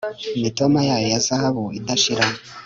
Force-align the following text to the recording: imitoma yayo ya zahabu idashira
imitoma 0.37 0.79
yayo 0.87 1.07
ya 1.13 1.19
zahabu 1.27 1.63
idashira 1.77 2.25